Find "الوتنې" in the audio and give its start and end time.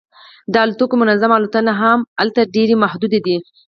1.35-1.73